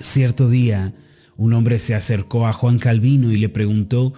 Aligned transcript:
Cierto 0.00 0.48
día, 0.48 0.94
un 1.36 1.52
hombre 1.54 1.80
se 1.80 1.94
acercó 1.94 2.46
a 2.46 2.52
Juan 2.52 2.78
Calvino 2.78 3.32
y 3.32 3.36
le 3.36 3.48
preguntó, 3.48 4.12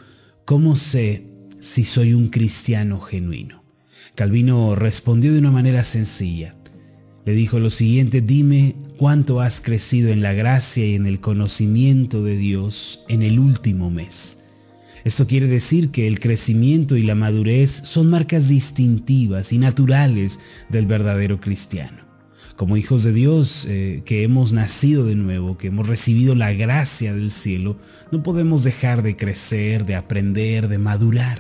¿cómo 0.45 0.77
sé 0.77 1.27
si 1.59 1.85
soy 1.85 2.13
un 2.13 2.29
cristiano 2.29 3.01
genuino? 3.01 3.65
Calvino 4.15 4.75
respondió 4.75 5.33
de 5.33 5.39
una 5.39 5.51
manera 5.51 5.83
sencilla. 5.83 6.55
Le 7.25 7.33
dijo 7.33 7.61
lo 7.61 7.71
siguiente, 7.71 8.21
dime 8.21 8.75
cuánto 8.99 9.41
has 9.41 9.63
crecido 9.63 10.11
en 10.11 10.21
la 10.21 10.35
gracia 10.35 10.85
y 10.85 10.97
en 10.97 11.07
el 11.07 11.19
conocimiento 11.21 12.23
de 12.23 12.37
Dios 12.37 13.05
en 13.09 13.23
el 13.23 13.39
último 13.39 13.91
mes. 13.91 14.41
Esto 15.05 15.27
quiere 15.27 15.47
decir 15.47 15.91
que 15.91 16.07
el 16.07 16.21
crecimiento 16.21 16.97
y 16.97 17.05
la 17.05 17.15
madurez 17.15 17.71
son 17.71 18.11
marcas 18.11 18.49
distintivas 18.49 19.51
y 19.55 19.59
naturales 19.59 20.41
del 20.69 20.85
verdadero 20.85 21.41
cristiano 21.41 22.10
como 22.61 22.77
hijos 22.77 23.05
de 23.05 23.15
Dios 23.15 23.65
eh, 23.71 24.03
que 24.05 24.23
hemos 24.23 24.53
nacido 24.53 25.07
de 25.07 25.15
nuevo, 25.15 25.57
que 25.57 25.69
hemos 25.69 25.87
recibido 25.87 26.35
la 26.35 26.53
gracia 26.53 27.15
del 27.15 27.31
cielo, 27.31 27.79
no 28.13 28.23
podemos 28.23 28.65
dejar 28.65 29.03
de 29.03 29.17
crecer, 29.17 29.87
de 29.87 29.97
aprender, 29.97 30.69
de 30.69 30.77
madurar. 30.77 31.39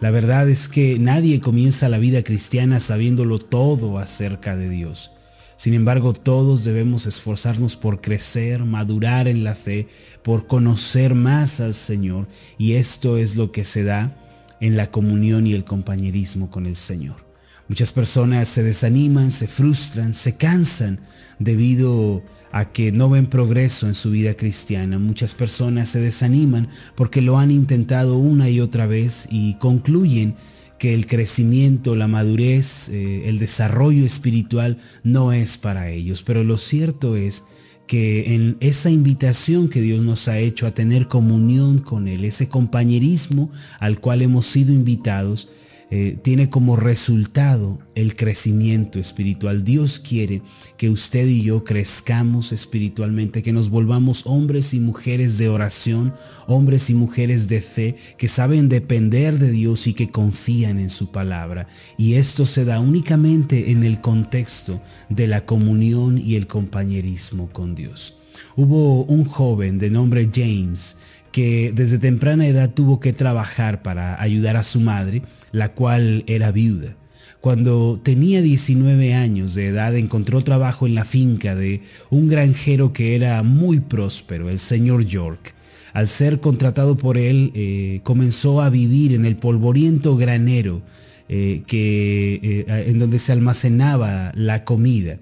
La 0.00 0.10
verdad 0.10 0.48
es 0.48 0.68
que 0.68 0.98
nadie 0.98 1.42
comienza 1.42 1.90
la 1.90 1.98
vida 1.98 2.22
cristiana 2.22 2.80
sabiéndolo 2.80 3.38
todo 3.38 3.98
acerca 3.98 4.56
de 4.56 4.70
Dios. 4.70 5.10
Sin 5.56 5.74
embargo, 5.74 6.14
todos 6.14 6.64
debemos 6.64 7.04
esforzarnos 7.04 7.76
por 7.76 8.00
crecer, 8.00 8.64
madurar 8.64 9.28
en 9.28 9.44
la 9.44 9.56
fe, 9.56 9.88
por 10.22 10.46
conocer 10.46 11.14
más 11.14 11.60
al 11.60 11.74
Señor, 11.74 12.28
y 12.56 12.76
esto 12.76 13.18
es 13.18 13.36
lo 13.36 13.52
que 13.52 13.64
se 13.64 13.84
da 13.84 14.16
en 14.62 14.78
la 14.78 14.90
comunión 14.90 15.46
y 15.46 15.52
el 15.52 15.64
compañerismo 15.64 16.50
con 16.50 16.64
el 16.64 16.76
Señor. 16.76 17.26
Muchas 17.68 17.92
personas 17.92 18.48
se 18.48 18.62
desaniman, 18.62 19.30
se 19.30 19.48
frustran, 19.48 20.14
se 20.14 20.36
cansan 20.36 21.00
debido 21.38 22.22
a 22.52 22.72
que 22.72 22.92
no 22.92 23.10
ven 23.10 23.26
progreso 23.26 23.88
en 23.88 23.94
su 23.94 24.10
vida 24.10 24.34
cristiana. 24.34 24.98
Muchas 24.98 25.34
personas 25.34 25.88
se 25.88 26.00
desaniman 26.00 26.68
porque 26.94 27.20
lo 27.20 27.38
han 27.38 27.50
intentado 27.50 28.18
una 28.18 28.48
y 28.48 28.60
otra 28.60 28.86
vez 28.86 29.26
y 29.30 29.54
concluyen 29.54 30.36
que 30.78 30.94
el 30.94 31.06
crecimiento, 31.06 31.96
la 31.96 32.06
madurez, 32.06 32.88
eh, 32.88 33.28
el 33.28 33.38
desarrollo 33.38 34.04
espiritual 34.04 34.78
no 35.02 35.32
es 35.32 35.56
para 35.56 35.90
ellos. 35.90 36.22
Pero 36.22 36.44
lo 36.44 36.58
cierto 36.58 37.16
es 37.16 37.44
que 37.86 38.34
en 38.34 38.56
esa 38.60 38.90
invitación 38.90 39.68
que 39.68 39.80
Dios 39.80 40.02
nos 40.02 40.28
ha 40.28 40.38
hecho 40.38 40.66
a 40.66 40.74
tener 40.74 41.08
comunión 41.08 41.78
con 41.78 42.08
Él, 42.08 42.24
ese 42.24 42.48
compañerismo 42.48 43.50
al 43.78 44.00
cual 44.00 44.22
hemos 44.22 44.46
sido 44.46 44.72
invitados, 44.72 45.48
eh, 45.88 46.18
tiene 46.20 46.50
como 46.50 46.74
resultado 46.74 47.78
el 47.94 48.16
crecimiento 48.16 48.98
espiritual. 48.98 49.62
Dios 49.62 50.00
quiere 50.00 50.42
que 50.76 50.90
usted 50.90 51.28
y 51.28 51.42
yo 51.42 51.62
crezcamos 51.62 52.50
espiritualmente, 52.50 53.42
que 53.42 53.52
nos 53.52 53.70
volvamos 53.70 54.26
hombres 54.26 54.74
y 54.74 54.80
mujeres 54.80 55.38
de 55.38 55.48
oración, 55.48 56.12
hombres 56.48 56.90
y 56.90 56.94
mujeres 56.94 57.46
de 57.46 57.60
fe, 57.60 57.94
que 58.18 58.26
saben 58.26 58.68
depender 58.68 59.38
de 59.38 59.52
Dios 59.52 59.86
y 59.86 59.94
que 59.94 60.10
confían 60.10 60.80
en 60.80 60.90
su 60.90 61.12
palabra. 61.12 61.68
Y 61.96 62.14
esto 62.14 62.46
se 62.46 62.64
da 62.64 62.80
únicamente 62.80 63.70
en 63.70 63.84
el 63.84 64.00
contexto 64.00 64.82
de 65.08 65.28
la 65.28 65.46
comunión 65.46 66.18
y 66.18 66.34
el 66.34 66.48
compañerismo 66.48 67.48
con 67.52 67.76
Dios. 67.76 68.18
Hubo 68.56 69.04
un 69.04 69.24
joven 69.24 69.78
de 69.78 69.90
nombre 69.90 70.28
James 70.34 70.96
que 71.36 71.70
desde 71.70 71.98
temprana 71.98 72.46
edad 72.46 72.70
tuvo 72.70 72.98
que 72.98 73.12
trabajar 73.12 73.82
para 73.82 74.18
ayudar 74.22 74.56
a 74.56 74.62
su 74.62 74.80
madre, 74.80 75.20
la 75.52 75.74
cual 75.74 76.24
era 76.26 76.50
viuda. 76.50 76.96
Cuando 77.42 78.00
tenía 78.02 78.40
19 78.40 79.12
años 79.12 79.54
de 79.54 79.66
edad 79.66 79.94
encontró 79.96 80.40
trabajo 80.40 80.86
en 80.86 80.94
la 80.94 81.04
finca 81.04 81.54
de 81.54 81.82
un 82.08 82.28
granjero 82.28 82.94
que 82.94 83.14
era 83.14 83.42
muy 83.42 83.80
próspero, 83.80 84.48
el 84.48 84.58
señor 84.58 85.04
York. 85.04 85.52
Al 85.92 86.08
ser 86.08 86.40
contratado 86.40 86.96
por 86.96 87.18
él, 87.18 87.52
eh, 87.54 88.00
comenzó 88.02 88.62
a 88.62 88.70
vivir 88.70 89.12
en 89.12 89.26
el 89.26 89.36
polvoriento 89.36 90.16
granero 90.16 90.80
eh, 91.28 91.64
que, 91.66 92.40
eh, 92.42 92.84
en 92.86 92.98
donde 92.98 93.18
se 93.18 93.32
almacenaba 93.32 94.32
la 94.34 94.64
comida. 94.64 95.18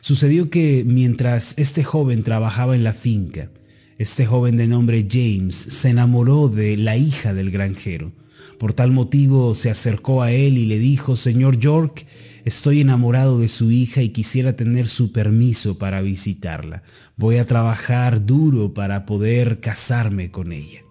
Sucedió 0.00 0.48
que 0.48 0.82
mientras 0.86 1.52
este 1.58 1.84
joven 1.84 2.22
trabajaba 2.22 2.74
en 2.74 2.84
la 2.84 2.94
finca, 2.94 3.50
este 3.98 4.26
joven 4.26 4.56
de 4.56 4.68
nombre 4.68 5.08
James 5.10 5.56
se 5.56 5.90
enamoró 5.90 6.48
de 6.48 6.76
la 6.76 6.96
hija 6.96 7.34
del 7.34 7.50
granjero. 7.50 8.12
Por 8.58 8.72
tal 8.72 8.92
motivo 8.92 9.56
se 9.56 9.70
acercó 9.70 10.22
a 10.22 10.30
él 10.30 10.56
y 10.56 10.66
le 10.66 10.78
dijo, 10.78 11.16
Señor 11.16 11.58
York, 11.58 12.06
estoy 12.44 12.80
enamorado 12.80 13.40
de 13.40 13.48
su 13.48 13.72
hija 13.72 14.00
y 14.02 14.10
quisiera 14.10 14.54
tener 14.54 14.86
su 14.86 15.10
permiso 15.10 15.78
para 15.78 16.00
visitarla. 16.00 16.84
Voy 17.16 17.38
a 17.38 17.46
trabajar 17.46 18.24
duro 18.24 18.72
para 18.72 19.04
poder 19.04 19.58
casarme 19.58 20.30
con 20.30 20.52
ella. 20.52 20.82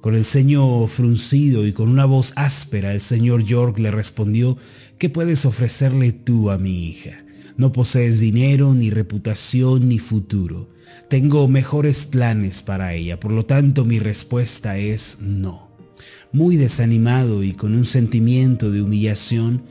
Con 0.00 0.14
el 0.14 0.24
ceño 0.24 0.86
fruncido 0.86 1.66
y 1.66 1.72
con 1.72 1.90
una 1.90 2.06
voz 2.06 2.32
áspera, 2.36 2.94
el 2.94 3.00
señor 3.00 3.44
York 3.44 3.78
le 3.78 3.90
respondió, 3.90 4.56
¿qué 4.98 5.10
puedes 5.10 5.44
ofrecerle 5.44 6.12
tú 6.12 6.50
a 6.50 6.56
mi 6.56 6.88
hija? 6.88 7.22
No 7.58 7.70
posees 7.70 8.18
dinero, 8.18 8.72
ni 8.72 8.88
reputación, 8.88 9.90
ni 9.90 9.98
futuro. 9.98 10.70
Tengo 11.08 11.48
mejores 11.48 12.04
planes 12.04 12.62
para 12.62 12.94
ella, 12.94 13.18
por 13.18 13.32
lo 13.32 13.44
tanto 13.46 13.84
mi 13.84 13.98
respuesta 13.98 14.78
es 14.78 15.18
no. 15.20 15.70
Muy 16.32 16.56
desanimado 16.56 17.42
y 17.42 17.54
con 17.54 17.74
un 17.74 17.84
sentimiento 17.84 18.70
de 18.70 18.82
humillación, 18.82 19.64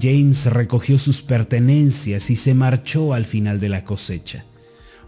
James 0.00 0.46
recogió 0.46 0.98
sus 0.98 1.22
pertenencias 1.22 2.30
y 2.30 2.36
se 2.36 2.54
marchó 2.54 3.14
al 3.14 3.24
final 3.24 3.60
de 3.60 3.68
la 3.68 3.84
cosecha. 3.84 4.44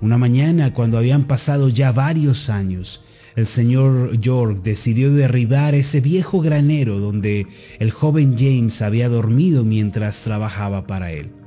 Una 0.01 0.17
mañana, 0.17 0.73
cuando 0.73 0.97
habían 0.99 1.25
pasado 1.25 1.69
ya 1.69 1.93
varios 1.93 2.51
años, 2.51 3.03
el 3.35 3.47
señor 3.47 4.19
York 4.19 4.63
decidió 4.63 5.13
derribar 5.13 5.75
ese 5.75 6.01
viejo 6.01 6.41
granero 6.41 6.99
donde 6.99 7.47
el 7.79 7.91
joven 7.91 8.37
James 8.37 8.83
había 8.83 9.09
dormido 9.09 9.65
mientras 9.65 10.23
trabajaba 10.25 10.87
para 10.87 11.13
él. 11.13 11.38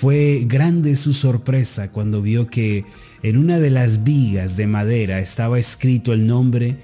Fue 0.00 0.44
grande 0.46 0.94
su 0.94 1.12
sorpresa 1.12 1.90
cuando 1.90 2.22
vio 2.22 2.46
que 2.46 2.84
en 3.24 3.36
una 3.36 3.58
de 3.58 3.70
las 3.70 4.04
vigas 4.04 4.56
de 4.56 4.68
madera 4.68 5.18
estaba 5.18 5.58
escrito 5.58 6.12
el 6.12 6.24
nombre 6.24 6.76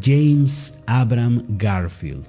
James 0.00 0.78
Abram 0.86 1.42
Garfield. 1.58 2.22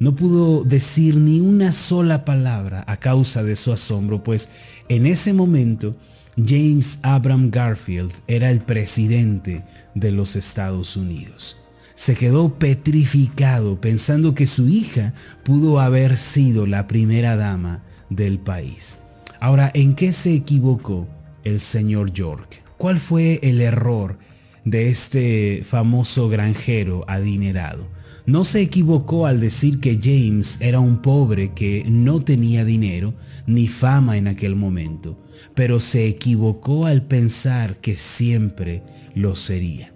No 0.00 0.16
pudo 0.16 0.64
decir 0.64 1.14
ni 1.14 1.38
una 1.38 1.70
sola 1.70 2.24
palabra 2.24 2.82
a 2.88 2.96
causa 2.96 3.44
de 3.44 3.54
su 3.54 3.70
asombro, 3.72 4.24
pues 4.24 4.48
en 4.88 5.06
ese 5.06 5.32
momento 5.34 5.94
James 6.36 6.98
Abram 7.04 7.52
Garfield 7.52 8.10
era 8.26 8.50
el 8.50 8.62
presidente 8.62 9.62
de 9.94 10.10
los 10.10 10.34
Estados 10.34 10.96
Unidos. 10.96 11.58
Se 11.94 12.16
quedó 12.16 12.58
petrificado 12.58 13.80
pensando 13.80 14.34
que 14.34 14.48
su 14.48 14.68
hija 14.68 15.14
pudo 15.44 15.78
haber 15.78 16.16
sido 16.16 16.66
la 16.66 16.88
primera 16.88 17.36
dama 17.36 17.84
del 18.08 18.40
país. 18.40 18.98
Ahora, 19.40 19.70
¿en 19.72 19.94
qué 19.94 20.12
se 20.12 20.34
equivocó 20.34 21.08
el 21.44 21.60
señor 21.60 22.12
York? 22.12 22.62
¿Cuál 22.76 23.00
fue 23.00 23.40
el 23.42 23.62
error 23.62 24.18
de 24.66 24.90
este 24.90 25.62
famoso 25.64 26.28
granjero 26.28 27.06
adinerado? 27.08 27.88
No 28.26 28.44
se 28.44 28.60
equivocó 28.60 29.24
al 29.24 29.40
decir 29.40 29.80
que 29.80 29.98
James 29.98 30.60
era 30.60 30.78
un 30.78 31.00
pobre 31.00 31.54
que 31.54 31.84
no 31.88 32.20
tenía 32.20 32.66
dinero 32.66 33.14
ni 33.46 33.66
fama 33.66 34.18
en 34.18 34.28
aquel 34.28 34.56
momento, 34.56 35.18
pero 35.54 35.80
se 35.80 36.06
equivocó 36.06 36.84
al 36.84 37.06
pensar 37.06 37.80
que 37.80 37.96
siempre 37.96 38.82
lo 39.14 39.36
sería. 39.36 39.94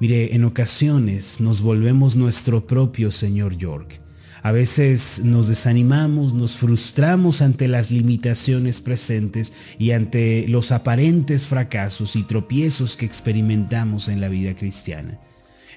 Mire, 0.00 0.34
en 0.34 0.44
ocasiones 0.44 1.40
nos 1.40 1.62
volvemos 1.62 2.16
nuestro 2.16 2.66
propio 2.66 3.12
señor 3.12 3.56
York 3.56 4.00
a 4.42 4.52
veces 4.52 5.22
nos 5.24 5.48
desanimamos, 5.48 6.32
nos 6.32 6.54
frustramos 6.54 7.42
ante 7.42 7.68
las 7.68 7.90
limitaciones 7.90 8.80
presentes 8.80 9.52
y 9.78 9.92
ante 9.92 10.46
los 10.48 10.72
aparentes 10.72 11.46
fracasos 11.46 12.16
y 12.16 12.22
tropiezos 12.22 12.96
que 12.96 13.06
experimentamos 13.06 14.08
en 14.08 14.20
la 14.20 14.28
vida 14.28 14.54
cristiana. 14.54 15.18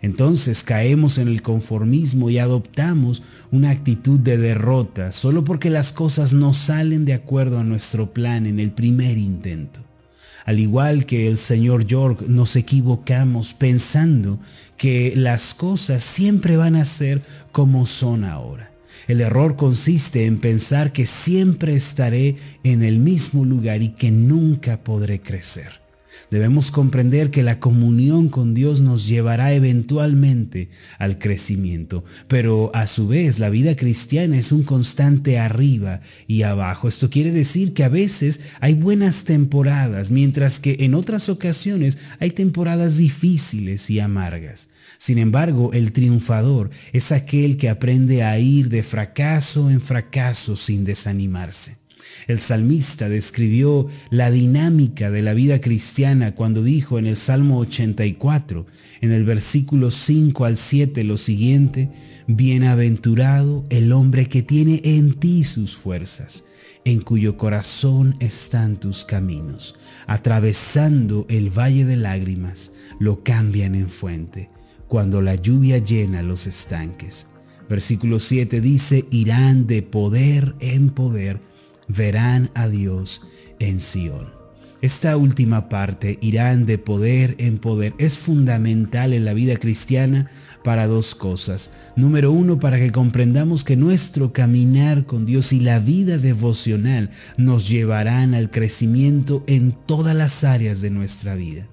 Entonces 0.02 0.64
caemos 0.64 1.18
en 1.18 1.30
el 1.30 1.42
conformismo 1.42 2.30
y 2.30 2.38
adoptamos 2.38 3.24
una 3.52 3.70
actitud 3.70 4.20
de 4.20 4.38
derrota 4.38 5.14
solo 5.14 5.46
porque 5.46 5.70
las 5.70 5.94
cosas 5.94 6.34
no 6.34 6.54
salen 6.54 7.06
de 7.06 7.14
acuerdo 7.14 7.58
a 7.58 7.64
nuestro 7.64 8.14
plan 8.14 8.46
en 8.46 8.60
el 8.60 8.72
primer 8.72 9.18
intento. 9.18 9.80
Al 10.46 10.60
igual 10.60 11.06
que 11.06 11.28
el 11.28 11.38
señor 11.38 11.86
York, 11.86 12.24
nos 12.28 12.56
equivocamos 12.56 13.54
pensando 13.54 14.40
que 14.78 15.14
las 15.16 15.54
cosas 15.54 16.04
siempre 16.04 16.58
van 16.58 16.76
a 16.76 16.86
ser 16.86 17.22
como 17.52 17.86
son 17.86 18.24
ahora. 18.24 18.72
El 19.08 19.22
error 19.22 19.56
consiste 19.56 20.26
en 20.26 20.40
pensar 20.40 20.94
que 20.94 21.06
siempre 21.06 21.76
estaré 21.76 22.36
en 22.64 22.84
el 22.84 23.00
mismo 23.00 23.44
lugar 23.44 23.82
y 23.82 23.90
que 23.90 24.12
nunca 24.12 24.82
podré 24.84 25.22
crecer. 25.22 25.83
Debemos 26.32 26.72
comprender 26.72 27.32
que 27.32 27.44
la 27.44 27.60
comunión 27.60 28.30
con 28.30 28.54
Dios 28.54 28.82
nos 28.82 29.08
llevará 29.08 29.54
eventualmente 29.54 30.70
al 30.98 31.20
crecimiento, 31.20 32.04
pero 32.28 32.72
a 32.74 32.88
su 32.88 33.08
vez 33.08 33.40
la 33.40 33.50
vida 33.50 33.76
cristiana 33.76 34.38
es 34.38 34.52
un 34.52 34.64
constante 34.64 35.38
arriba 35.38 36.02
y 36.28 36.44
abajo. 36.44 36.88
Esto 36.88 37.10
quiere 37.10 37.32
decir 37.32 37.74
que 37.74 37.84
a 37.84 37.90
veces 37.90 38.42
hay 38.60 38.74
buenas 38.74 39.26
temporadas, 39.26 40.12
mientras 40.12 40.60
que 40.60 40.78
en 40.80 40.96
otras 40.96 41.30
ocasiones 41.30 41.98
hay 42.20 42.32
temporadas 42.32 42.98
difíciles 42.98 43.90
y 43.90 44.00
amargas. 44.00 44.70
Sin 44.98 45.18
embargo, 45.18 45.72
el 45.74 45.92
triunfador 45.92 46.70
es 46.94 47.12
aquel 47.12 47.58
que 47.58 47.70
aprende 47.70 48.24
a 48.24 48.40
ir 48.40 48.70
de 48.70 48.84
fracaso 48.84 49.70
en 49.70 49.82
fracaso 49.82 50.56
sin 50.56 50.86
desanimarse. 50.86 51.83
El 52.28 52.40
salmista 52.40 53.10
describió 53.10 53.88
la 54.10 54.32
dinámica 54.32 55.12
de 55.12 55.22
la 55.22 55.34
vida 55.34 55.62
cristiana 55.62 56.36
cuando 56.36 56.64
dijo 56.64 57.00
en 57.00 57.06
el 57.06 57.16
Salmo 57.16 57.60
84, 57.60 58.66
en 59.02 59.12
el 59.12 59.26
versículo 59.26 59.92
5 59.92 60.46
al 60.46 60.58
7, 60.58 61.04
lo 61.04 61.18
siguiente, 61.18 61.92
Bienaventurado 62.28 63.66
el 63.70 63.92
hombre 63.92 64.30
que 64.30 64.44
tiene 64.44 64.80
en 64.86 65.14
ti 65.16 65.44
sus 65.44 65.76
fuerzas, 65.76 66.46
en 66.86 67.02
cuyo 67.02 67.36
corazón 67.36 68.16
están 68.22 68.80
tus 68.80 69.04
caminos. 69.04 69.76
Atravesando 70.08 71.26
el 71.30 71.50
valle 71.50 71.84
de 71.84 71.98
lágrimas, 71.98 72.72
lo 73.00 73.24
cambian 73.24 73.76
en 73.76 73.90
fuente, 73.90 74.50
cuando 74.88 75.22
la 75.22 75.36
lluvia 75.36 75.80
llena 75.80 76.24
los 76.24 76.48
estanques. 76.48 77.28
Versículo 77.68 78.20
7 78.20 78.62
dice, 78.62 79.06
irán 79.12 79.68
de 79.68 79.82
poder 79.82 80.56
en 80.62 80.92
poder 80.92 81.42
verán 81.88 82.50
a 82.54 82.68
Dios 82.68 83.22
en 83.60 83.80
Sión. 83.80 84.44
Esta 84.84 85.16
última 85.16 85.70
parte, 85.70 86.18
irán 86.20 86.66
de 86.66 86.78
poder 86.78 87.36
en 87.38 87.58
poder, 87.58 87.94
es 88.00 88.18
fundamental 88.18 89.14
en 89.14 89.24
la 89.24 89.34
vida 89.34 89.56
cristiana 89.56 90.30
para 90.62 90.88
dos 90.88 91.16
cosas. 91.16 91.72
Número 91.96 92.34
uno, 92.34 92.60
para 92.60 92.78
que 92.78 92.92
comprendamos 92.92 93.64
que 93.64 93.78
nuestro 93.78 94.34
caminar 94.34 95.06
con 95.06 95.26
Dios 95.26 95.54
y 95.54 95.62
la 95.62 95.80
vida 95.80 96.18
devocional 96.18 97.12
nos 97.38 97.70
llevarán 97.70 98.34
al 98.34 98.52
crecimiento 98.52 99.46
en 99.48 99.72
todas 99.72 100.16
las 100.16 100.44
áreas 100.44 100.82
de 100.82 100.90
nuestra 100.90 101.36
vida. 101.36 101.66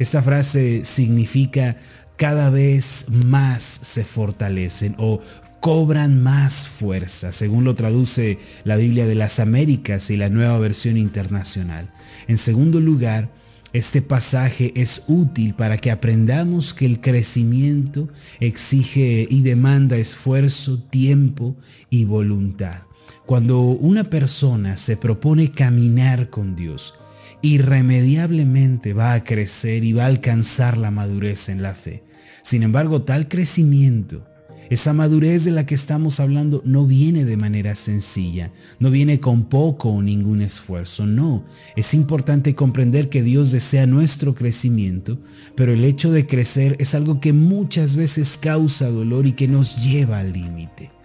Esta 0.00 0.20
frase 0.20 0.84
significa 0.84 1.76
cada 2.16 2.50
vez 2.50 3.06
más 3.10 3.62
se 3.62 4.04
fortalecen 4.04 4.96
o 4.98 5.20
cobran 5.66 6.22
más 6.22 6.68
fuerza, 6.68 7.32
según 7.32 7.64
lo 7.64 7.74
traduce 7.74 8.38
la 8.62 8.76
Biblia 8.76 9.04
de 9.04 9.16
las 9.16 9.40
Américas 9.40 10.10
y 10.10 10.16
la 10.16 10.28
nueva 10.28 10.60
versión 10.60 10.96
internacional. 10.96 11.90
En 12.28 12.36
segundo 12.36 12.78
lugar, 12.78 13.32
este 13.72 14.00
pasaje 14.00 14.72
es 14.76 15.02
útil 15.08 15.54
para 15.54 15.78
que 15.78 15.90
aprendamos 15.90 16.72
que 16.72 16.86
el 16.86 17.00
crecimiento 17.00 18.08
exige 18.38 19.26
y 19.28 19.42
demanda 19.42 19.96
esfuerzo, 19.96 20.78
tiempo 20.78 21.56
y 21.90 22.04
voluntad. 22.04 22.82
Cuando 23.26 23.62
una 23.62 24.04
persona 24.04 24.76
se 24.76 24.96
propone 24.96 25.50
caminar 25.50 26.30
con 26.30 26.54
Dios, 26.54 26.94
irremediablemente 27.42 28.92
va 28.92 29.14
a 29.14 29.24
crecer 29.24 29.82
y 29.82 29.94
va 29.94 30.04
a 30.04 30.06
alcanzar 30.06 30.78
la 30.78 30.92
madurez 30.92 31.48
en 31.48 31.60
la 31.60 31.74
fe. 31.74 32.04
Sin 32.44 32.62
embargo, 32.62 33.02
tal 33.02 33.26
crecimiento 33.26 34.28
esa 34.70 34.92
madurez 34.92 35.44
de 35.44 35.50
la 35.52 35.66
que 35.66 35.74
estamos 35.74 36.20
hablando 36.20 36.62
no 36.64 36.86
viene 36.86 37.24
de 37.24 37.36
manera 37.36 37.74
sencilla, 37.74 38.50
no 38.78 38.90
viene 38.90 39.20
con 39.20 39.44
poco 39.44 39.90
o 39.90 40.02
ningún 40.02 40.42
esfuerzo, 40.42 41.06
no. 41.06 41.44
Es 41.76 41.94
importante 41.94 42.54
comprender 42.54 43.08
que 43.08 43.22
Dios 43.22 43.52
desea 43.52 43.86
nuestro 43.86 44.34
crecimiento, 44.34 45.18
pero 45.54 45.72
el 45.72 45.84
hecho 45.84 46.10
de 46.10 46.26
crecer 46.26 46.76
es 46.78 46.94
algo 46.94 47.20
que 47.20 47.32
muchas 47.32 47.96
veces 47.96 48.38
causa 48.40 48.90
dolor 48.90 49.26
y 49.26 49.32
que 49.32 49.48
nos 49.48 49.76
lleva 49.84 50.18
al 50.18 50.32
límite. 50.32 50.95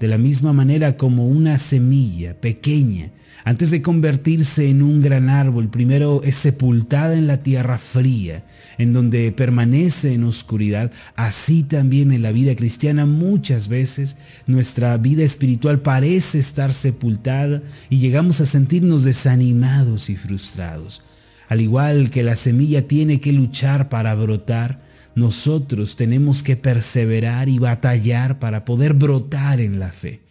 De 0.00 0.08
la 0.08 0.18
misma 0.18 0.52
manera 0.52 0.96
como 0.96 1.26
una 1.26 1.58
semilla 1.58 2.34
pequeña 2.40 3.12
antes 3.44 3.70
de 3.70 3.80
convertirse 3.80 4.68
en 4.68 4.82
un 4.82 5.00
gran 5.00 5.30
árbol, 5.30 5.70
primero 5.70 6.20
es 6.22 6.34
sepultada 6.36 7.14
en 7.14 7.26
la 7.26 7.42
tierra 7.42 7.78
fría, 7.78 8.44
en 8.76 8.92
donde 8.92 9.32
permanece 9.32 10.12
en 10.12 10.24
oscuridad. 10.24 10.92
Así 11.16 11.62
también 11.62 12.12
en 12.12 12.22
la 12.22 12.32
vida 12.32 12.54
cristiana 12.54 13.06
muchas 13.06 13.68
veces 13.68 14.16
nuestra 14.46 14.96
vida 14.98 15.22
espiritual 15.22 15.80
parece 15.80 16.38
estar 16.38 16.74
sepultada 16.74 17.62
y 17.88 17.98
llegamos 17.98 18.40
a 18.42 18.46
sentirnos 18.46 19.04
desanimados 19.04 20.10
y 20.10 20.16
frustrados. 20.16 21.02
Al 21.48 21.62
igual 21.62 22.10
que 22.10 22.22
la 22.22 22.36
semilla 22.36 22.86
tiene 22.86 23.20
que 23.20 23.32
luchar 23.32 23.88
para 23.88 24.14
brotar, 24.14 24.82
nosotros 25.14 25.96
tenemos 25.96 26.42
que 26.42 26.56
perseverar 26.56 27.48
y 27.48 27.58
batallar 27.58 28.38
para 28.38 28.64
poder 28.64 28.94
brotar 28.94 29.60
en 29.60 29.78
la 29.78 29.90
fe. 29.90 30.22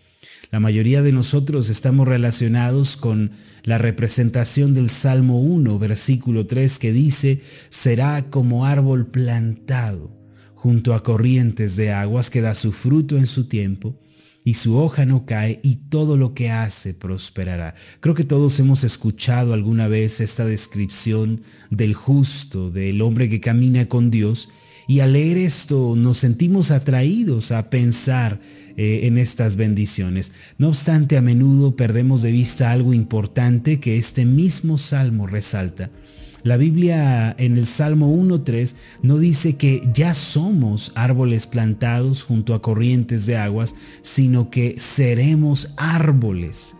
La 0.52 0.60
mayoría 0.60 1.02
de 1.04 1.12
nosotros 1.12 1.70
estamos 1.70 2.08
relacionados 2.08 2.98
con 2.98 3.32
la 3.64 3.78
representación 3.78 4.74
del 4.74 4.90
Salmo 4.90 5.40
1, 5.40 5.78
versículo 5.78 6.48
3, 6.48 6.80
que 6.80 6.92
dice, 6.92 7.42
será 7.70 8.30
como 8.32 8.66
árbol 8.66 9.08
plantado 9.08 10.18
junto 10.56 10.94
a 10.94 11.04
corrientes 11.04 11.76
de 11.76 11.92
aguas 11.92 12.30
que 12.30 12.42
da 12.42 12.54
su 12.54 12.72
fruto 12.72 13.18
en 13.18 13.28
su 13.28 13.48
tiempo 13.48 14.00
y 14.44 14.56
su 14.56 14.78
hoja 14.78 15.06
no 15.06 15.26
cae 15.26 15.60
y 15.64 15.76
todo 15.90 16.18
lo 16.18 16.34
que 16.34 16.50
hace 16.50 16.94
prosperará. 16.94 17.76
Creo 18.00 18.16
que 18.16 18.24
todos 18.24 18.60
hemos 18.60 18.84
escuchado 18.84 19.54
alguna 19.54 19.88
vez 19.88 20.20
esta 20.20 20.46
descripción 20.46 21.44
del 21.70 21.94
justo, 21.94 22.72
del 22.72 23.02
hombre 23.02 23.30
que 23.30 23.40
camina 23.40 23.88
con 23.88 24.10
Dios 24.10 24.50
y 24.90 25.02
al 25.02 25.14
leer 25.14 25.38
esto 25.38 25.94
nos 25.96 26.18
sentimos 26.18 26.72
atraídos 26.72 27.52
a 27.52 27.70
pensar 27.70 28.42
eh, 28.76 29.02
en 29.04 29.20
estas 29.20 29.56
bendiciones. 29.56 30.32
No 30.58 30.70
obstante, 30.70 31.16
a 31.16 31.22
menudo 31.22 31.76
perdemos 31.76 32.24
de 32.24 32.32
vista 32.32 32.72
algo 32.72 32.96
importante 32.96 33.80
que 33.80 34.00
este 34.00 34.26
mismo 34.26 34.80
salmo 34.80 35.28
resalta. 35.28 35.92
La 36.42 36.58
Biblia 36.58 37.36
en 37.38 37.60
el 37.60 37.68
Salmo 37.68 38.12
1.3 38.12 38.74
no 39.04 39.20
dice 39.20 39.58
que 39.58 39.88
ya 39.94 40.16
somos 40.16 40.92
árboles 40.96 41.46
plantados 41.46 42.24
junto 42.24 42.56
a 42.56 42.64
corrientes 42.64 43.28
de 43.28 43.38
aguas, 43.38 43.76
sino 44.02 44.50
que 44.50 44.74
seremos 44.80 45.72
árboles. 45.78 46.76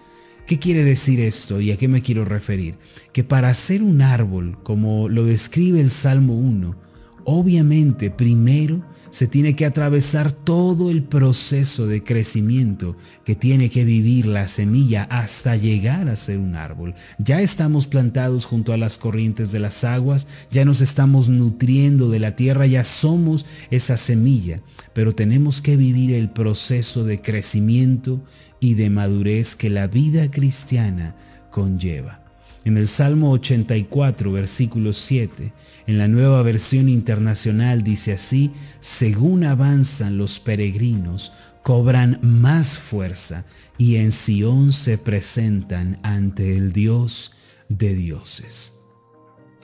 ¿Qué 0.48 0.58
quiere 0.58 0.84
decir 0.84 1.20
esto 1.20 1.62
y 1.62 1.70
a 1.70 1.78
qué 1.78 1.88
me 1.88 2.02
quiero 2.02 2.26
referir? 2.26 2.74
Que 3.14 3.24
para 3.24 3.54
ser 3.54 3.84
un 3.84 4.02
árbol, 4.02 4.58
como 4.64 5.10
lo 5.10 5.26
describe 5.26 5.80
el 5.80 5.92
Salmo 5.92 6.34
1, 6.34 6.89
obviamente 7.32 8.10
primero 8.10 8.82
se 9.12 9.28
tiene 9.28 9.56
que 9.56 9.68
atravesar 9.68 10.32
todo 10.32 10.90
el 10.90 11.04
proceso 11.04 11.86
de 11.86 12.04
crecimiento 12.04 12.96
que 13.24 13.36
tiene 13.36 13.70
que 13.70 13.86
vivir 13.86 14.26
la 14.26 14.48
semilla 14.48 15.04
hasta 15.04 15.56
llegar 15.56 16.10
a 16.10 16.16
ser 16.16 16.40
un 16.40 16.56
árbol. 16.56 16.96
Ya 17.20 17.40
estamos 17.42 17.86
plantados 17.86 18.46
junto 18.46 18.74
a 18.74 18.78
las 18.78 18.98
corrientes 18.98 19.52
de 19.52 19.60
las 19.60 19.84
aguas, 19.84 20.28
ya 20.50 20.66
nos 20.66 20.82
estamos 20.82 21.30
nutriendo 21.30 22.10
de 22.10 22.20
la 22.20 22.36
tierra, 22.36 22.66
ya 22.66 22.84
somos 22.84 23.46
esa 23.70 23.96
semilla, 23.96 24.62
pero 24.94 25.14
tenemos 25.14 25.62
que 25.62 25.78
vivir 25.78 26.14
el 26.14 26.32
proceso 26.32 27.04
de 27.04 27.22
crecimiento 27.22 28.24
y 28.60 28.74
de 28.74 28.90
madurez 28.90 29.56
que 29.56 29.70
la 29.70 29.86
vida 29.86 30.32
cristiana 30.32 31.16
conlleva. 31.52 32.19
En 32.66 32.78
el 32.78 32.88
Salmo 32.88 33.32
84, 33.32 34.32
versículo 34.32 34.94
7, 34.94 35.54
en 35.88 35.98
la 35.98 36.08
nueva 36.08 36.42
versión 36.44 36.90
internacional 36.90 37.84
dice 37.84 38.14
así, 38.14 38.52
según 38.80 39.46
avanzan 39.46 40.18
los 40.18 40.40
peregrinos, 40.40 41.32
cobran 41.64 42.20
más 42.22 42.68
fuerza 42.78 43.46
y 43.78 43.96
en 43.96 44.12
Sión 44.12 44.74
se 44.74 44.98
presentan 44.98 46.00
ante 46.04 46.58
el 46.58 46.74
Dios 46.74 47.34
de 47.70 47.96
dioses. 47.96 48.74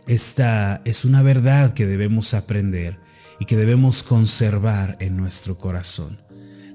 Esta 0.08 0.82
es 0.86 1.04
una 1.04 1.22
verdad 1.22 1.74
que 1.74 1.88
debemos 1.88 2.34
aprender 2.34 3.00
y 3.40 3.46
que 3.46 3.58
debemos 3.58 4.04
conservar 4.04 4.98
en 5.00 5.18
nuestro 5.18 5.58
corazón. 5.58 6.22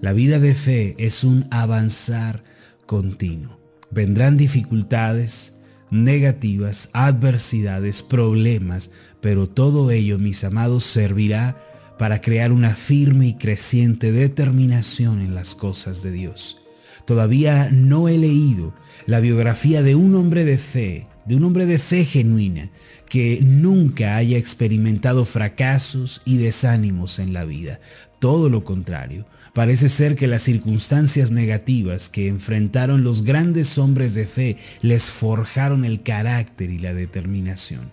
La 0.00 0.12
vida 0.12 0.38
de 0.38 0.54
fe 0.54 0.96
es 0.98 1.24
un 1.24 1.46
avanzar 1.50 2.42
continuo. 2.86 3.60
Vendrán 3.90 4.36
dificultades, 4.36 5.59
negativas, 5.90 6.90
adversidades, 6.92 8.02
problemas, 8.02 8.90
pero 9.20 9.48
todo 9.48 9.90
ello, 9.90 10.18
mis 10.18 10.44
amados, 10.44 10.84
servirá 10.84 11.56
para 11.98 12.20
crear 12.20 12.52
una 12.52 12.74
firme 12.74 13.26
y 13.28 13.34
creciente 13.34 14.12
determinación 14.12 15.20
en 15.20 15.34
las 15.34 15.54
cosas 15.54 16.02
de 16.02 16.12
Dios. 16.12 16.62
Todavía 17.04 17.68
no 17.70 18.08
he 18.08 18.16
leído 18.16 18.72
la 19.06 19.20
biografía 19.20 19.82
de 19.82 19.94
un 19.96 20.14
hombre 20.14 20.44
de 20.44 20.58
fe, 20.58 21.06
de 21.26 21.36
un 21.36 21.44
hombre 21.44 21.66
de 21.66 21.78
fe 21.78 22.04
genuina, 22.04 22.70
que 23.08 23.40
nunca 23.42 24.16
haya 24.16 24.38
experimentado 24.38 25.24
fracasos 25.24 26.22
y 26.24 26.36
desánimos 26.36 27.18
en 27.18 27.32
la 27.32 27.44
vida. 27.44 27.80
Todo 28.20 28.50
lo 28.50 28.64
contrario, 28.64 29.24
parece 29.54 29.88
ser 29.88 30.14
que 30.14 30.26
las 30.26 30.42
circunstancias 30.42 31.30
negativas 31.30 32.10
que 32.10 32.28
enfrentaron 32.28 33.02
los 33.02 33.24
grandes 33.24 33.78
hombres 33.78 34.14
de 34.14 34.26
fe 34.26 34.58
les 34.82 35.04
forjaron 35.04 35.86
el 35.86 36.02
carácter 36.02 36.70
y 36.70 36.78
la 36.78 36.92
determinación. 36.92 37.90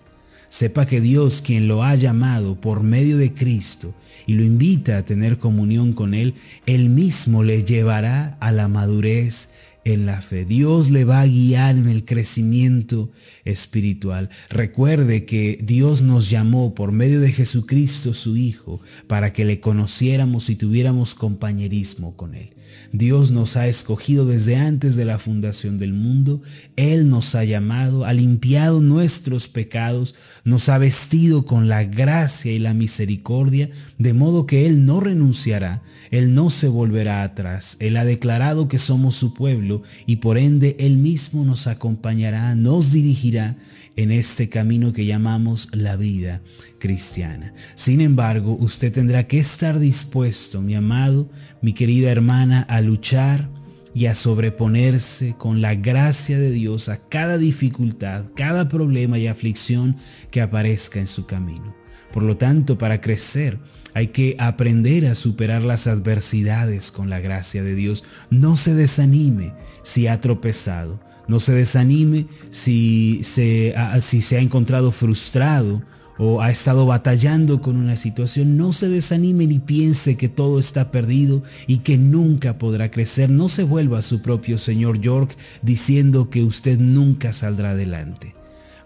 Sepa 0.50 0.84
que 0.84 1.00
Dios, 1.00 1.40
quien 1.40 1.66
lo 1.66 1.82
ha 1.82 1.94
llamado 1.94 2.60
por 2.60 2.82
medio 2.82 3.16
de 3.16 3.32
Cristo 3.32 3.94
y 4.26 4.34
lo 4.34 4.44
invita 4.44 4.98
a 4.98 5.04
tener 5.04 5.38
comunión 5.38 5.94
con 5.94 6.12
Él, 6.12 6.34
Él 6.66 6.90
mismo 6.90 7.42
le 7.42 7.64
llevará 7.64 8.36
a 8.40 8.52
la 8.52 8.68
madurez 8.68 9.48
en 9.88 10.04
la 10.04 10.20
fe. 10.20 10.44
Dios 10.44 10.90
le 10.90 11.04
va 11.04 11.22
a 11.22 11.26
guiar 11.26 11.76
en 11.76 11.88
el 11.88 12.04
crecimiento 12.04 13.10
espiritual. 13.46 14.28
Recuerde 14.50 15.24
que 15.24 15.58
Dios 15.62 16.02
nos 16.02 16.28
llamó 16.28 16.74
por 16.74 16.92
medio 16.92 17.20
de 17.20 17.32
Jesucristo 17.32 18.12
su 18.12 18.36
Hijo 18.36 18.82
para 19.06 19.32
que 19.32 19.46
le 19.46 19.60
conociéramos 19.60 20.50
y 20.50 20.56
tuviéramos 20.56 21.14
compañerismo 21.14 22.16
con 22.16 22.34
Él. 22.34 22.50
Dios 22.92 23.30
nos 23.30 23.56
ha 23.56 23.66
escogido 23.66 24.24
desde 24.26 24.56
antes 24.56 24.96
de 24.96 25.04
la 25.04 25.18
fundación 25.18 25.78
del 25.78 25.92
mundo. 25.92 26.42
Él 26.76 27.08
nos 27.08 27.34
ha 27.34 27.44
llamado, 27.44 28.04
ha 28.04 28.12
limpiado 28.12 28.80
nuestros 28.80 29.48
pecados, 29.48 30.14
nos 30.44 30.68
ha 30.68 30.78
vestido 30.78 31.44
con 31.44 31.68
la 31.68 31.84
gracia 31.84 32.52
y 32.52 32.58
la 32.58 32.74
misericordia, 32.74 33.70
de 33.98 34.12
modo 34.14 34.46
que 34.46 34.66
Él 34.66 34.86
no 34.86 35.00
renunciará, 35.00 35.82
Él 36.10 36.34
no 36.34 36.50
se 36.50 36.68
volverá 36.68 37.22
atrás. 37.22 37.76
Él 37.80 37.96
ha 37.96 38.04
declarado 38.04 38.68
que 38.68 38.78
somos 38.78 39.14
su 39.14 39.34
pueblo 39.34 39.77
y 40.06 40.16
por 40.16 40.38
ende 40.38 40.76
Él 40.78 40.96
mismo 40.96 41.44
nos 41.44 41.66
acompañará, 41.66 42.54
nos 42.54 42.92
dirigirá 42.92 43.56
en 43.96 44.12
este 44.12 44.48
camino 44.48 44.92
que 44.92 45.06
llamamos 45.06 45.68
la 45.72 45.96
vida 45.96 46.42
cristiana. 46.78 47.52
Sin 47.74 48.00
embargo, 48.00 48.56
usted 48.60 48.92
tendrá 48.92 49.26
que 49.26 49.38
estar 49.38 49.78
dispuesto, 49.78 50.60
mi 50.60 50.74
amado, 50.74 51.28
mi 51.62 51.72
querida 51.72 52.10
hermana, 52.10 52.62
a 52.62 52.80
luchar 52.80 53.48
y 53.94 54.06
a 54.06 54.14
sobreponerse 54.14 55.34
con 55.36 55.60
la 55.60 55.74
gracia 55.74 56.38
de 56.38 56.50
Dios 56.50 56.88
a 56.88 57.08
cada 57.08 57.38
dificultad, 57.38 58.26
cada 58.36 58.68
problema 58.68 59.18
y 59.18 59.26
aflicción 59.26 59.96
que 60.30 60.40
aparezca 60.40 61.00
en 61.00 61.06
su 61.06 61.26
camino. 61.26 61.77
Por 62.12 62.22
lo 62.22 62.36
tanto, 62.36 62.78
para 62.78 63.00
crecer 63.00 63.58
hay 63.94 64.08
que 64.08 64.36
aprender 64.38 65.06
a 65.06 65.14
superar 65.14 65.62
las 65.62 65.86
adversidades 65.86 66.90
con 66.90 67.10
la 67.10 67.20
gracia 67.20 67.62
de 67.62 67.74
Dios. 67.74 68.04
No 68.30 68.56
se 68.56 68.74
desanime 68.74 69.54
si 69.82 70.06
ha 70.06 70.20
tropezado. 70.20 71.00
No 71.26 71.40
se 71.40 71.52
desanime 71.52 72.26
si 72.48 73.22
se, 73.22 73.74
si 74.00 74.22
se 74.22 74.36
ha 74.36 74.40
encontrado 74.40 74.92
frustrado 74.92 75.82
o 76.18 76.40
ha 76.40 76.50
estado 76.50 76.86
batallando 76.86 77.60
con 77.60 77.76
una 77.76 77.96
situación, 77.96 78.56
no 78.56 78.72
se 78.72 78.88
desanime 78.88 79.46
ni 79.46 79.58
piense 79.58 80.16
que 80.16 80.28
todo 80.28 80.58
está 80.58 80.90
perdido 80.90 81.42
y 81.66 81.78
que 81.78 81.96
nunca 81.96 82.58
podrá 82.58 82.90
crecer. 82.90 83.30
No 83.30 83.48
se 83.48 83.62
vuelva 83.62 83.98
a 83.98 84.02
su 84.02 84.22
propio 84.22 84.58
señor 84.58 85.00
York 85.00 85.36
diciendo 85.62 86.30
que 86.30 86.42
usted 86.42 86.78
nunca 86.78 87.32
saldrá 87.32 87.70
adelante. 87.70 88.37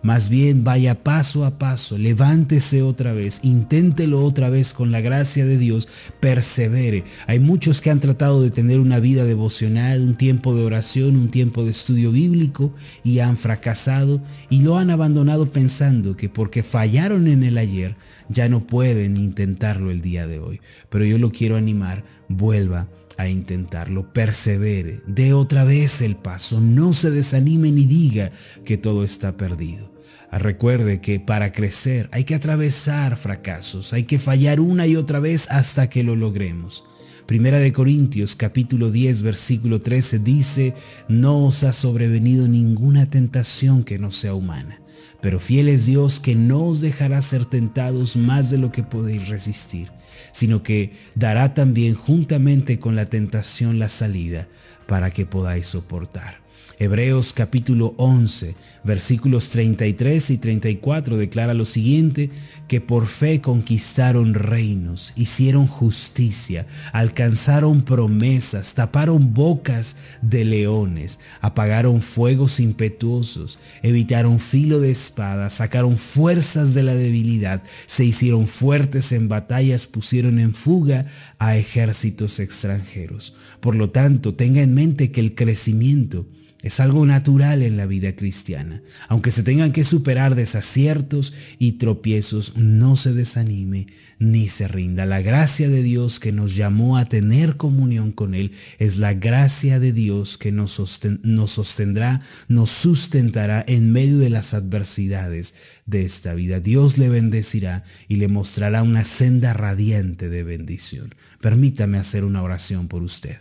Más 0.03 0.29
bien 0.29 0.65
vaya 0.65 1.05
paso 1.05 1.45
a 1.45 1.59
paso, 1.59 1.97
levántese 1.97 2.83
otra 2.83 3.13
vez, 3.13 3.39
inténtelo 3.45 4.25
otra 4.25 4.51
vez 4.51 4.73
con 4.73 4.91
la 4.91 5.01
gracia 5.01 5.47
de 5.47 5.59
Dios, 5.59 5.87
persevere. 6.19 7.05
Hay 7.29 7.39
muchos 7.39 7.81
que 7.81 7.91
han 7.91 8.01
tratado 8.01 8.43
de 8.43 8.51
tener 8.51 8.81
una 8.81 8.99
vida 8.99 9.25
devocional, 9.25 10.03
un 10.03 10.17
tiempo 10.17 10.57
de 10.57 10.65
oración, 10.65 11.15
un 11.15 11.31
tiempo 11.31 11.65
de 11.65 11.71
estudio 11.71 12.11
bíblico 12.11 12.75
y 13.05 13.21
han 13.21 13.37
fracasado 13.37 14.21
y 14.51 14.63
lo 14.63 14.77
han 14.77 14.91
abandonado 14.91 15.53
pensando 15.53 16.17
que 16.17 16.29
porque 16.29 16.65
fallaron 16.65 17.29
en 17.29 17.45
el 17.45 17.57
ayer 17.57 17.95
ya 18.29 18.49
no 18.49 18.67
pueden 18.67 19.17
intentarlo 19.17 19.93
el 19.93 20.01
día 20.01 20.27
de 20.27 20.41
hoy. 20.41 20.61
Pero 20.91 21.05
yo 21.05 21.19
lo 21.19 21.31
quiero 21.31 21.57
animar, 21.57 22.03
vuelva 22.29 22.89
a 23.19 23.29
intentarlo, 23.29 24.13
persevere, 24.13 25.01
dé 25.07 25.33
otra 25.33 25.63
vez 25.63 26.03
el 26.03 26.17
paso, 26.17 26.61
no 26.61 26.93
se 26.93 27.13
desanime 27.13 27.71
ni 27.71 27.85
diga 27.85 28.33
que 28.65 28.79
todo 28.79 29.05
está 29.05 29.37
perdido. 29.37 29.92
Recuerde 30.33 31.03
que 31.03 31.21
para 31.21 31.53
crecer 31.53 32.09
hay 32.11 32.25
que 32.25 32.35
atravesar 32.35 33.19
fracasos, 33.19 33.93
hay 33.93 34.05
que 34.05 34.19
fallar 34.19 34.61
una 34.61 34.87
y 34.87 34.97
otra 34.97 35.21
vez 35.21 35.47
hasta 35.51 35.91
que 35.91 36.03
lo 36.03 36.17
logremos. 36.17 36.85
Primera 37.27 37.59
de 37.59 37.73
Corintios 37.73 38.35
capítulo 38.35 38.91
10 38.91 39.23
versículo 39.23 39.83
13 39.83 40.21
dice, 40.21 40.75
no 41.07 41.45
os 41.45 41.65
ha 41.65 41.75
sobrevenido 41.75 42.49
ninguna 42.49 43.05
tentación 43.05 43.85
que 43.85 43.99
no 43.99 44.11
sea 44.11 44.33
humana, 44.35 44.81
pero 45.21 45.39
fiel 45.39 45.69
es 45.69 45.85
Dios 45.85 46.19
que 46.19 46.35
no 46.35 46.65
os 46.65 46.81
dejará 46.81 47.21
ser 47.21 47.45
tentados 47.45 48.17
más 48.17 48.51
de 48.51 48.57
lo 48.57 48.73
que 48.73 48.83
podéis 48.83 49.29
resistir, 49.29 49.93
sino 50.33 50.63
que 50.63 50.95
dará 51.15 51.53
también 51.53 51.95
juntamente 51.95 52.79
con 52.79 52.97
la 52.97 53.05
tentación 53.05 53.79
la 53.79 53.91
salida 53.91 54.49
para 54.87 55.11
que 55.11 55.27
podáis 55.27 55.67
soportar. 55.67 56.42
Hebreos 56.83 57.33
capítulo 57.33 57.95
11, 57.97 58.57
versículos 58.83 59.51
33 59.51 60.31
y 60.31 60.39
34 60.39 61.17
declara 61.17 61.55
lo 61.55 61.65
siguiente, 61.65 62.29
que 62.67 62.81
por 62.81 63.07
fe 63.07 63.41
conquistaron 63.41 64.35
reinos, 64.35 65.13
hicieron 65.15 65.69
justicia, 65.69 66.67
alcanzaron 66.93 67.83
promesas, 67.83 68.75
taparon 68.75 69.33
bocas 69.33 69.97
de 70.23 70.45
leones, 70.45 71.21
apagaron 71.41 72.03
fuegos 72.03 72.59
impetuosos, 72.59 73.61
evitaron 73.85 74.41
filo 74.41 74.81
de 74.81 74.91
espada, 74.91 75.51
sacaron 75.51 75.97
fuerzas 75.97 76.75
de 76.75 76.83
la 76.83 76.97
debilidad, 76.97 77.63
se 77.87 78.05
hicieron 78.05 78.49
fuertes 78.49 79.13
en 79.13 79.29
batallas, 79.29 79.87
pusieron 79.87 80.41
en 80.41 80.53
fuga 80.53 81.07
a 81.39 81.57
ejércitos 81.57 82.41
extranjeros. 82.41 83.35
Por 83.61 83.77
lo 83.77 83.91
tanto, 83.91 84.35
tenga 84.35 84.63
en 84.63 84.75
mente 84.75 85.13
que 85.13 85.21
el 85.21 85.37
crecimiento 85.37 86.27
es 86.63 86.79
algo 86.81 87.05
natural 87.07 87.63
en 87.63 87.77
la 87.77 87.87
vida 87.87 88.15
cristiana. 88.15 88.83
Aunque 89.09 89.33
se 89.33 89.43
tengan 89.43 89.73
que 89.73 89.85
superar 89.85 90.35
desaciertos 90.35 91.35
y 91.59 91.73
tropiezos, 91.73 92.57
no 92.57 92.97
se 92.97 93.13
desanime 93.13 93.87
ni 94.21 94.47
se 94.47 94.69
rinda. 94.69 95.05
La 95.05 95.21
gracia 95.21 95.69
de 95.69 95.83
Dios 95.83 96.21
que 96.21 96.31
nos 96.31 96.55
llamó 96.55 96.97
a 96.97 97.09
tener 97.09 97.57
comunión 97.57 98.13
con 98.13 98.35
Él 98.35 98.53
es 98.79 98.97
la 98.97 99.15
gracia 99.15 99.81
de 99.81 99.93
Dios 99.93 100.39
que 100.39 100.53
nos, 100.53 100.71
sostendrá, 100.71 102.21
nos 102.47 102.71
sustentará 102.71 103.65
en 103.67 103.91
medio 103.91 104.19
de 104.19 104.31
las 104.31 104.55
adversidades 104.55 105.55
de 105.87 106.05
esta 106.05 106.35
vida. 106.35 106.61
Dios 106.61 106.99
le 106.99 107.09
bendecirá 107.09 107.83
y 108.07 108.17
le 108.17 108.29
mostrará 108.29 108.85
una 108.85 109.05
senda 109.05 109.53
radiante 109.53 110.29
de 110.29 110.45
bendición. 110.45 111.15
Permítame 111.41 111.99
hacer 111.99 112.25
una 112.25 112.43
oración 112.43 112.87
por 112.87 113.03
usted. 113.03 113.39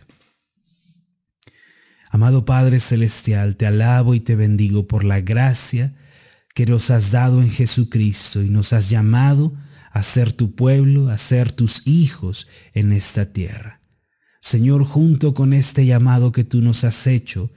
Amado 2.14 2.44
Padre 2.44 2.82
Celestial, 2.82 3.56
te 3.56 3.66
alabo 3.66 4.14
y 4.14 4.20
te 4.20 4.36
bendigo 4.36 4.86
por 4.86 5.06
la 5.06 5.22
gracia 5.22 5.96
que 6.54 6.66
nos 6.66 6.92
has 6.92 7.10
dado 7.10 7.42
en 7.42 7.50
Jesucristo 7.50 8.44
y 8.44 8.50
nos 8.50 8.74
has 8.74 8.90
llamado 8.90 9.54
a 9.92 10.04
ser 10.04 10.34
tu 10.34 10.54
pueblo, 10.54 11.08
a 11.10 11.18
ser 11.18 11.54
tus 11.54 11.88
hijos 11.88 12.50
en 12.74 12.92
esta 12.92 13.32
tierra. 13.32 13.80
Señor, 14.42 14.84
junto 14.84 15.34
con 15.34 15.54
este 15.54 15.86
llamado 15.86 16.34
que 16.34 16.44
tú 16.44 16.60
nos 16.60 16.84
has 16.84 17.08
hecho, 17.08 17.50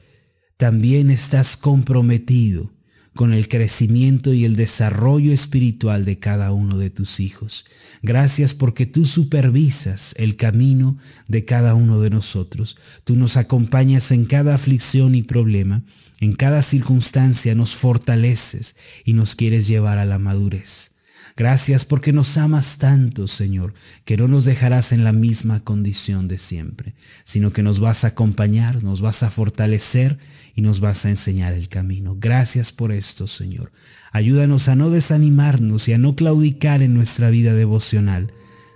también 0.57 1.11
estás 1.11 1.57
comprometido 1.57 2.73
con 3.15 3.33
el 3.33 3.49
crecimiento 3.49 4.33
y 4.33 4.45
el 4.45 4.57
desarrollo 4.57 5.33
espiritual 5.33 6.05
de 6.05 6.19
cada 6.19 6.53
uno 6.53 6.79
de 6.79 6.91
tus 6.91 7.21
hijos. 7.21 7.65
Gracias 8.03 8.55
porque 8.55 8.87
tú 8.87 9.07
supervisas 9.07 10.15
el 10.19 10.37
camino 10.37 10.99
de 11.29 11.45
cada 11.45 11.75
uno 11.75 12.01
de 12.01 12.11
nosotros. 12.11 12.77
Tú 13.05 13.17
nos 13.17 13.37
acompañas 13.37 14.11
en 14.11 14.25
cada 14.25 14.55
aflicción 14.55 15.15
y 15.15 15.23
problema. 15.23 15.83
En 16.21 16.35
cada 16.35 16.63
circunstancia 16.63 17.55
nos 17.55 17.75
fortaleces 17.75 18.77
y 19.05 19.13
nos 19.13 19.35
quieres 19.35 19.67
llevar 19.69 19.99
a 19.99 20.05
la 20.05 20.19
madurez. 20.19 20.94
Gracias 21.37 21.85
porque 21.85 22.13
nos 22.13 22.37
amas 22.37 22.79
tanto, 22.79 23.27
Señor, 23.27 23.75
que 24.05 24.17
no 24.17 24.29
nos 24.29 24.45
dejarás 24.45 24.93
en 24.93 25.05
la 25.05 25.13
misma 25.13 25.65
condición 25.65 26.29
de 26.29 26.39
siempre, 26.39 26.95
sino 27.25 27.53
que 27.53 27.63
nos 27.63 27.81
vas 27.81 28.05
a 28.05 28.09
acompañar, 28.09 28.83
nos 28.85 29.01
vas 29.01 29.23
a 29.23 29.31
fortalecer 29.31 30.19
y 30.55 30.63
nos 30.63 30.81
vas 30.81 31.05
a 31.05 31.11
enseñar 31.11 31.53
el 31.53 31.69
camino. 31.69 32.17
Gracias 32.19 32.73
por 32.73 32.93
esto, 32.93 33.27
Señor. 33.27 33.73
Ayúdanos 34.13 34.69
a 34.69 34.77
no 34.77 34.91
desanimarnos 34.91 35.89
y 35.89 35.93
a 35.93 35.99
no 35.99 36.15
claudicar 36.15 36.83
en 36.83 36.95
nuestra 36.95 37.31
vida 37.31 37.55
devocional, 37.55 38.33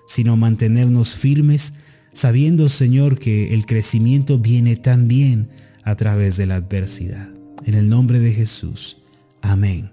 sino 0.09 0.37
mantenernos 0.37 1.11
firmes, 1.11 1.75
sabiendo, 2.12 2.69
Señor, 2.69 3.19
que 3.19 3.55
el 3.55 3.67
crecimiento 3.67 4.38
viene 4.38 4.76
también 4.76 5.50
a 5.85 5.95
través 5.95 6.37
de 6.37 6.47
la 6.47 6.57
adversidad. 6.57 7.28
En 7.64 7.75
el 7.75 7.88
nombre 7.88 8.19
de 8.19 8.33
Jesús. 8.33 8.99
Amén 9.43 9.90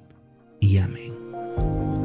y 0.59 0.77
amén. 0.77 2.04